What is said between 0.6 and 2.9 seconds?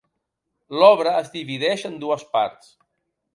L'obra es divideix en dues parts.